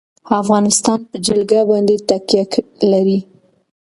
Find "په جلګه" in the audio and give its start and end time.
1.09-1.61